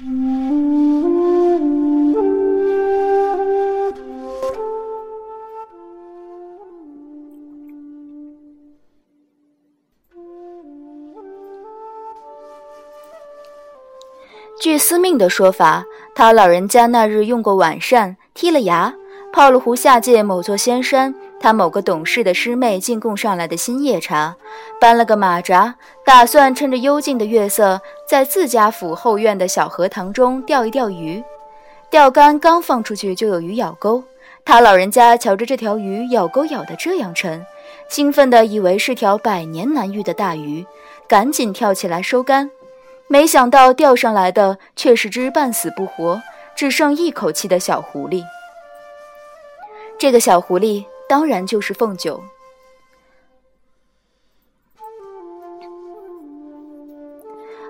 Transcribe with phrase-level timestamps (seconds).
[0.00, 0.06] 据
[14.78, 15.84] 司命的说法，
[16.14, 18.94] 他老人家那日用过晚膳，剔了牙，
[19.34, 24.36] 泡了壶下界某座仙山他某个懂事的师妹进贡上来的新叶茶，
[24.78, 25.74] 搬了个马扎，
[26.04, 31.24] 打算趁着幽静的月色，在自家府后院的小荷塘中钓一钓鱼。
[31.88, 34.04] 钓竿刚放出去，就有鱼咬钩。
[34.44, 37.44] 他老人家瞧着这条鱼咬钩咬得这样沉，
[37.88, 40.64] 兴奋地以为是条百年难遇的大鱼，
[41.08, 42.50] 赶紧跳起来收竿。
[43.08, 46.20] 没想到钓上来的却是只半死不活、
[46.54, 48.22] 只剩一口气的小狐狸。
[49.98, 52.22] 这个小狐狸当然就是凤九。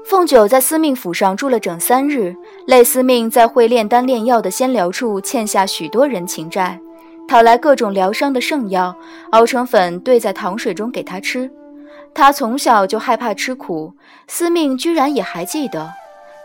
[0.04, 2.36] 凤九在司命府上住了整三日，
[2.66, 6.78] 累司命在会炼丹炼药的仙疗处欠下许多人情债，
[7.26, 8.95] 讨来各种疗伤的圣药，
[9.30, 11.50] 熬成粉兑在糖水中给他吃。
[12.12, 13.95] 他从小就害怕吃苦，
[14.28, 15.90] 司命居然也还记得。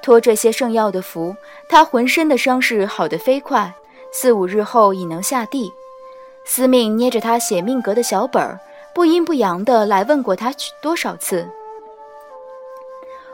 [0.02, 1.36] 托这些圣药的福，
[1.68, 3.74] 他浑身的伤势好得飞快，
[4.14, 5.70] 四五日后已能下地。
[6.46, 8.60] 司命捏着他写命格的小本儿，
[8.94, 11.48] 不阴不阳的来问过他多少次。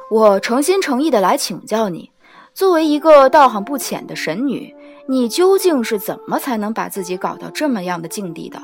[0.10, 2.10] 我诚心诚意的来请教你，
[2.54, 4.74] 作为一个道行不浅的神女，
[5.08, 8.60] 你究竟是怎么才能把自己搞到这么样的境地的？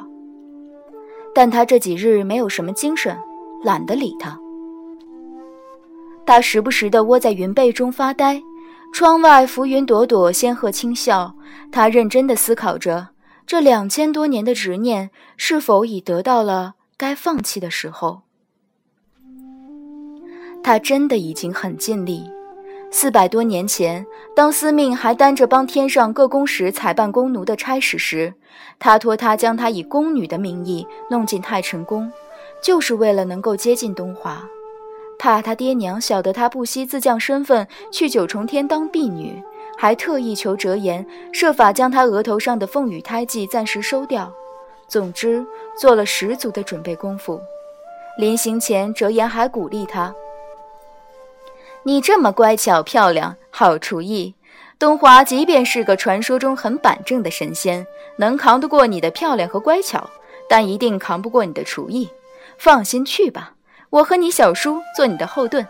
[1.35, 3.17] 但他这几日没有什么精神。
[3.63, 4.37] 懒得理他，
[6.27, 8.39] 他时不时的窝在云被中发呆，
[8.93, 11.33] 窗外浮云朵朵，仙鹤轻笑。
[11.71, 13.07] 他认真的思考着，
[13.47, 18.23] 这两千多年的执念是否已得到了该放弃的时候。
[20.61, 22.29] 他真的已经很尽力。
[22.91, 28.33] 四百多年前，当司命还担着帮天上各宫使采办宫奴的差事时，
[28.79, 32.11] 他托他将他以宫女的名义弄进太晨宫。
[32.61, 34.43] 就是为了能够接近东华，
[35.17, 39.41] 怕他爹娘晓得他不惜自降身份去九重天当婢女，
[39.77, 44.31] 还特意求折颜，设法将他额头上的凤羽胎记暂时收掉。
[44.87, 45.45] 总之，
[45.79, 47.39] 做了十足的准备功夫。
[48.17, 50.15] 临行前，折颜还鼓励他
[51.83, 54.33] ：“你这么乖巧漂亮，好厨艺，
[54.79, 57.85] 东华即便是个传说中很板正的神仙，
[58.17, 60.09] 能扛得过你的漂亮和乖巧，
[60.49, 62.09] 但一定扛不过你的厨艺。”
[62.57, 63.53] 放心去吧，
[63.91, 65.67] 我和你小叔做你的后盾。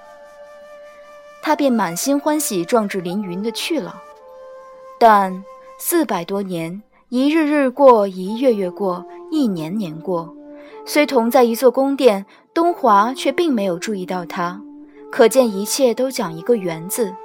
[1.47, 3.95] 他便满心欢喜、壮志凌云的去了。
[4.99, 5.41] 但
[5.79, 10.35] 四百多年，一日日过，一月月过，一年年过，
[10.85, 14.61] 虽同在一座宫殿，东华却并没有注意到他。
[15.09, 17.15] 可见一切都讲一个缘字。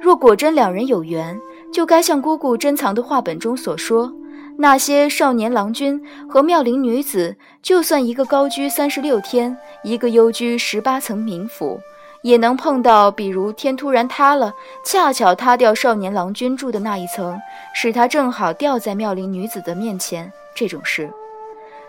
[0.00, 1.36] 若果真两人有缘，
[1.72, 4.14] 就该像姑姑珍藏的画本中所说。
[4.56, 11.80] 那些少年郎君和妙龄女子，就算一个高居三十六天，一个幽居十八层冥府，
[12.22, 14.52] 也能碰到，比如天突然塌了，
[14.84, 17.38] 恰巧塌掉少年郎君住的那一层，
[17.74, 21.10] 使他正好掉在妙龄女子的面前，这种事，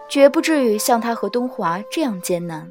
[0.07, 2.67] 绝不至于像他和东华这样艰难。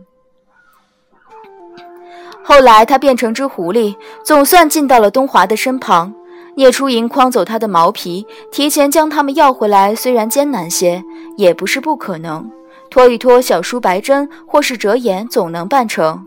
[2.44, 3.94] 后来他变成只狐狸，
[4.25, 6.14] 总算进到了东华的身旁。
[6.54, 11.04] 聂初莹诓走他的毛皮，提前将他们要回来，虽然艰难些，
[11.36, 12.50] 也不是不可能。
[12.90, 16.26] 拖一拖小叔白珍，或是折颜，总能办成。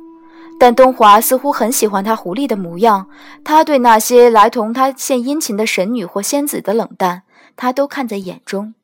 [0.61, 3.07] 但东华似乎很喜欢他狐狸的模样，
[3.43, 7.23] 他对那些来同他献殷勤的神女或仙子的冷淡，
[7.55, 8.75] 他都看在眼中。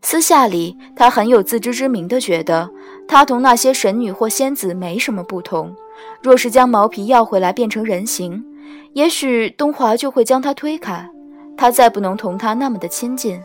[0.00, 2.70] 私下里，他很有自知之明的觉得，
[3.08, 5.74] 他同那些神女或仙子没什么不同。
[6.22, 8.44] 若是将毛皮要回来，变成人形。
[8.92, 11.10] 也许东华就会将他推开，
[11.56, 13.42] 他再不能同他那么的亲近。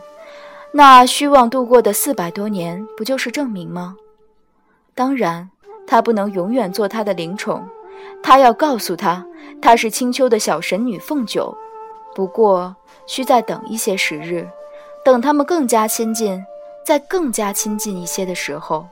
[0.70, 3.96] 那虚妄度过的四百多年，不就是证明吗？
[4.94, 5.50] 当然，
[5.86, 7.66] 他不能永远做他的灵宠。
[8.22, 9.24] 他要告诉他，
[9.60, 11.56] 她是青丘的小神女凤九。
[12.14, 12.74] 不过，
[13.06, 14.48] 需再等一些时日，
[15.04, 16.44] 等他们更加亲近，
[16.84, 18.86] 再更加亲近一些的时候。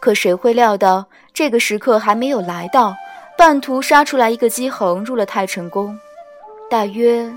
[0.00, 2.94] 可谁会料到，这个时刻还没有来到。
[3.36, 5.98] 半途杀出来一个姬恒，入了太晨宫。
[6.70, 7.32] 大约，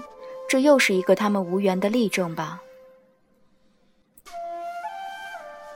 [0.48, 2.62] 这又是一个他们无缘的例证吧。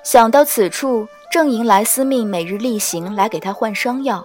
[0.03, 4.21] 想到此处，正迎来司命每日例行来给他换伤药。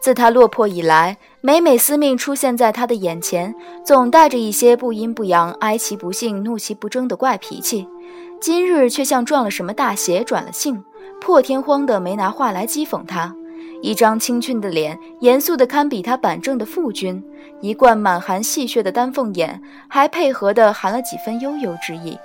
[0.00, 3.54] 自他落魄以来，每每司命出现在他的眼前，
[3.84, 7.86] 总带着一些不阴不阳、哀其不幸、怒其不争的怪脾气。
[8.40, 10.82] 今日却像撞了什么大邪，转了性，
[11.20, 13.34] 破天荒的没拿话来讥讽他。
[13.82, 17.22] 一张清俊的脸，严肃的堪比他板正的父君，
[17.60, 22.16] 一贯满含戏谑的丹凤眼，还配合的含了几分悠悠之意。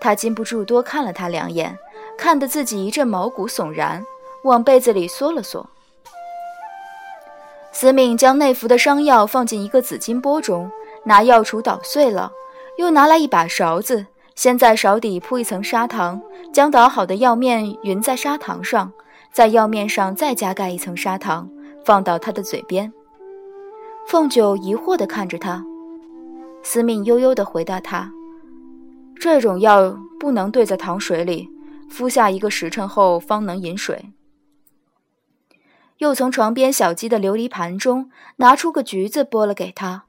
[0.00, 1.76] 他禁不住多看了他两眼，
[2.20, 4.04] 看得自己一阵毛骨悚然，
[4.44, 5.66] 往被子里缩了缩。
[7.72, 10.70] 司命将内服的伤药放进一个紫金钵中，
[11.04, 12.30] 拿药杵捣碎了，
[12.76, 16.20] 又拿来一把勺子，先在勺底铺一层砂糖，
[16.52, 18.92] 将捣好的药面匀在砂糖上，
[19.32, 21.48] 在药面上再加盖一层砂糖，
[21.86, 22.92] 放到他的嘴边。
[24.06, 25.64] 凤九疑惑地看着他，
[26.62, 28.12] 司命悠悠地回答他
[29.18, 31.48] ：“这种药不能兑在糖水里，
[31.90, 34.12] 敷下一个时辰后方能饮水。”
[35.98, 40.04] 又从床边小鸡的琉璃盘中拿出个橘子，剥了给他。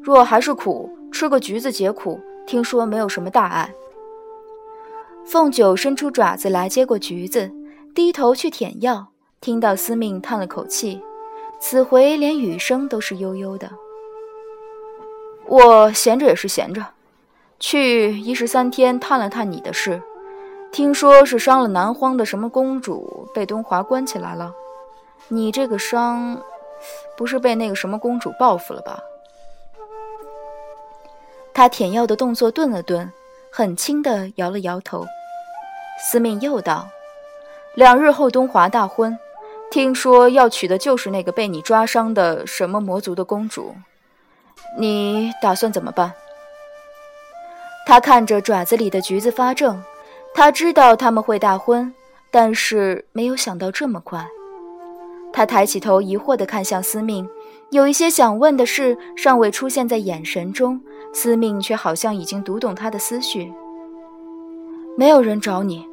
[0.00, 3.74] 若还是苦，吃个橘子解苦，听说没有什么大碍。
[5.26, 7.50] 凤九伸出爪子来接过橘子，
[7.94, 9.08] 低头去舔药，
[9.40, 11.02] 听到司命叹了口气，
[11.58, 13.68] 此回连雨声都是悠悠的。
[15.46, 16.86] 我闲着也是闲着，
[17.58, 20.00] 去一十三天探了探你的事，
[20.70, 24.52] 听说是伤了南荒的什么公主，被东华关起来了。
[25.28, 26.40] 你这个伤，
[27.16, 29.00] 不是被那个什么公主报复了吧？
[31.52, 33.10] 他舔药的动作顿了顿，
[33.50, 35.04] 很轻地摇了摇头。
[36.00, 36.88] 司命又道
[37.74, 39.18] ：“两日后东华大婚，
[39.70, 43.74] 听说要娶的就是那个被你抓伤的什么魔族的公主。
[44.78, 46.12] 你打算怎么办？”
[47.84, 49.82] 他看着爪子里的橘子发怔，
[50.38, 51.92] 他知道他们会大婚，
[52.30, 54.24] 但是没有想到这么快。
[55.32, 57.28] 他抬起头，疑惑地看向司命，
[57.70, 60.80] 有一些想问的事尚未出现在眼神中，
[61.12, 63.52] 司命却好像已经读懂他的思绪。
[64.96, 65.84] 没有人找你，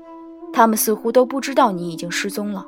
[0.54, 2.64] 他们似乎都不知道你已经失踪了。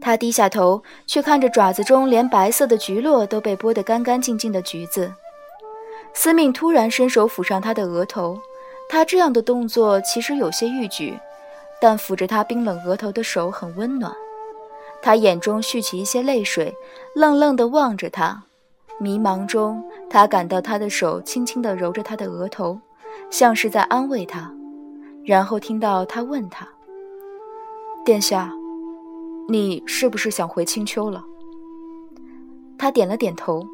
[0.00, 5.12] 他低下头，却看着爪子中连白色的橘络都被剥得干干净净的橘子。
[6.14, 8.38] 司命突然伸手抚上他的额头，
[8.88, 11.18] 他这样的动作其实有些欲举，
[11.80, 14.12] 但抚着他冰冷额头的手很温暖。
[15.02, 16.74] 他眼中蓄起一些泪水，
[17.14, 18.42] 愣愣地望着他。
[18.98, 22.80] 迷茫中，他感到他的手轻轻地揉着他的额头，
[23.30, 24.52] 像是在安慰他。
[25.24, 26.66] 然后听到他问他
[28.04, 28.50] ：“殿下，
[29.48, 31.22] 你是不是想回青丘了？”
[32.76, 33.64] 他点了点头。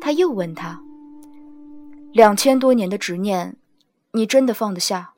[0.00, 0.78] 他又问他
[2.12, 3.56] ：“两千多年的执念，
[4.18, 5.14] 你真的放得下？”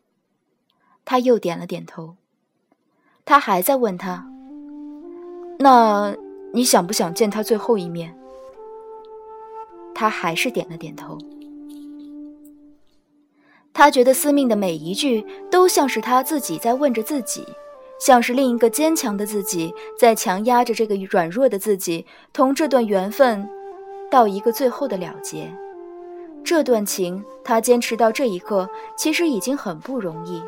[1.07, 2.17] 他又点了点头。
[3.25, 4.27] 他还在问他。
[5.59, 6.15] 那
[6.53, 8.15] 你想不想见他最后一面？
[9.95, 11.17] 他还是点了点头。
[13.73, 17.47] 他觉得司命的每一句都像是他自己在问着自己，
[17.99, 22.05] 像是另一个坚强的自己在强压着这个软弱的自己，
[22.35, 23.49] 同这段缘分
[24.11, 25.51] 到一个最后的了结。
[26.45, 30.43] 这段情，他坚持到这一刻，其实已经很不容易。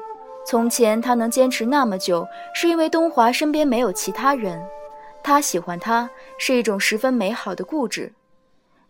[0.44, 4.60] 从前他能坚持那么久，是因为东华身边没有其他人。
[5.22, 8.12] 他喜欢她是一种十分美好的固执。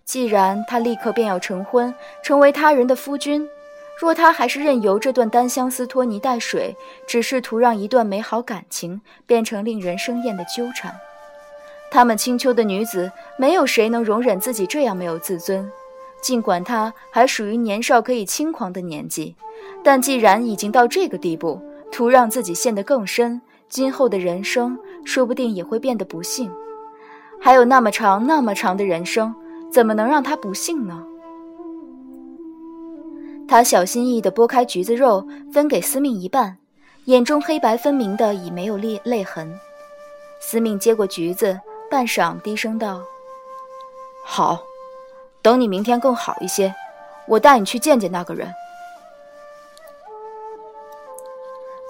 [0.04, 1.94] 既然他立刻便要成婚，
[2.24, 3.46] 成为他人的夫君，
[4.00, 6.74] 若他还是任由这段单相思拖泥带水，
[7.06, 10.98] 只是图让一段美好感情变成令人生厌的纠缠。
[11.90, 15.70] 他们青丘的女子，没有谁能容忍自己这样没有自尊。
[16.22, 19.34] 尽管他还属于年少可以轻狂的年纪，
[19.82, 21.60] 但既然已经到这个地步，
[21.90, 23.42] 图让自己陷得更深。
[23.68, 26.50] 今后的人生说不定也会变得不幸，
[27.40, 29.34] 还有那么长那么长的人生，
[29.72, 31.02] 怎么能让他不幸呢？
[33.48, 36.58] 他小心翼翼地剥开橘子肉，分给司命一半，
[37.06, 39.58] 眼中黑白分明的已没有泪泪痕。
[40.40, 41.58] 司命接过橘子，
[41.90, 43.00] 半晌低声道
[44.24, 44.62] ：“好，
[45.42, 46.74] 等你明天更好一些，
[47.26, 48.50] 我带你去见见那个人。”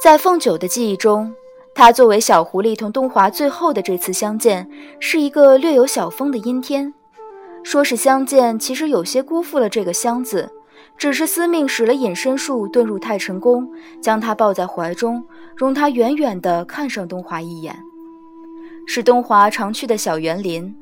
[0.03, 1.33] 在凤九的记忆中。
[1.75, 4.69] 他作为小狐狸同东华最后的这次相见，
[5.01, 6.93] 是一个略有小风的阴天。
[7.65, 10.53] 说是相见，其实有些辜负了这个“相”字。
[10.99, 13.67] 只是司命使了隐身术，遁入太晨宫，
[14.03, 15.25] 将他抱在怀中，
[15.57, 17.75] 容他远远地看上东华一眼。
[18.87, 20.77] 是东华常去的小园林，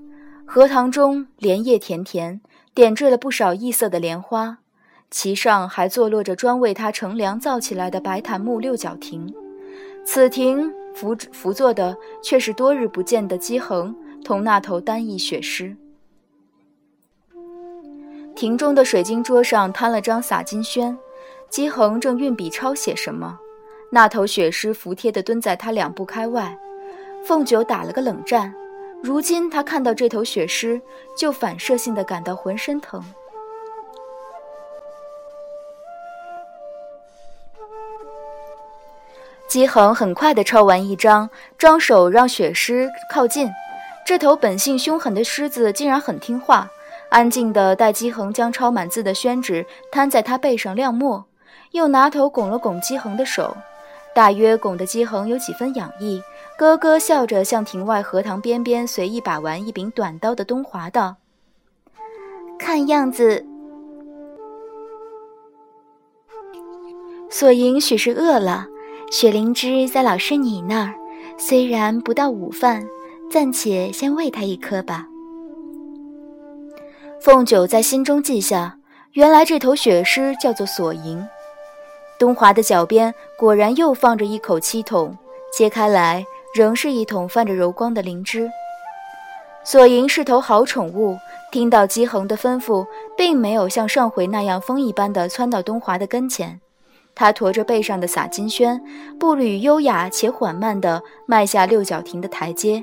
[0.44, 2.40] 荷塘中莲叶田田，
[2.74, 4.58] 点缀了不少异色的莲花，
[5.10, 9.34] 其上还坐落着专为他乘凉造起来的白檀木六角亭。
[10.04, 10.72] 此亭。
[10.92, 15.74] 扶扶坐的却是多日不见的姬恒同那头单翼雪狮。
[18.34, 20.98] 亭中的水晶桌上摊了张洒金轩，
[21.48, 23.38] 姬恒正运笔抄写什么，
[23.92, 26.58] 那头雪狮服帖地蹲在他两步开外，
[27.24, 28.52] 凤九打了个冷战。
[29.02, 30.80] 如今他看到这头雪狮，
[31.16, 33.02] 就反射性的感到浑身疼。
[39.49, 41.28] 姬恒很快的抄完一张，
[41.59, 43.50] 张手让雪狮靠近。
[44.07, 46.71] 这头本性凶狠的狮子竟然很听话，
[47.09, 51.25] 安静的待姬恒将抄满字的宣纸摊在他背上亮墨，
[51.73, 53.57] 又拿头拱了拱姬恒的手，
[54.14, 56.23] 大约拱得姬恒有几分痒意，
[56.61, 61.17] 咯咯笑着向庭外荷塘边边随意把玩一柄短刀的东华道
[62.61, 63.43] ：“看样子，
[67.31, 68.67] 索银许是饿了。”
[69.11, 70.95] 雪灵芝在老师你那儿，
[71.38, 72.87] 虽然不到午饭，
[73.31, 75.07] 暂且先喂他一颗吧。
[77.23, 78.76] 凤九在心中记下，
[79.14, 81.26] 原来这头雪狮叫做索银。
[82.19, 85.17] 东华的脚边果然又放着一口漆桶，
[85.50, 86.23] 揭开来
[86.54, 88.50] 仍是一桶泛着柔光的灵芝。
[89.64, 91.16] 索银是头好宠物，
[91.52, 96.61] 听到姬恒的吩咐，并没有像上回那样风一般的窜到东华的跟前。
[97.14, 98.80] 他驮着背上的洒金轩，
[99.19, 102.83] 步履优雅且缓慢地迈下六角亭的台阶，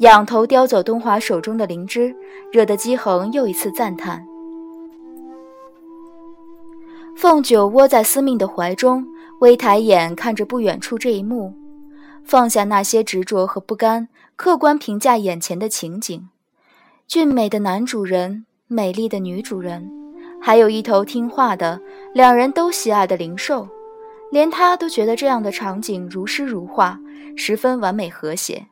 [0.00, 2.14] 仰头叼走东华手中的灵芝，
[2.50, 4.26] 惹得姬恒又一次赞叹。
[7.16, 9.06] 凤九窝在司命的怀中，
[9.40, 11.54] 微抬眼看着不远处这一幕，
[12.26, 16.28] 放下那些执着和不甘，客观评价眼前的情景：
[17.06, 19.88] 俊美的男主人，美丽的女主人，
[20.42, 21.80] 还有一头听话的、
[22.12, 23.68] 两人都喜爱的灵兽。
[24.32, 26.98] 连他都觉得这样的场景如诗如画，
[27.36, 28.66] 十分完美和谐。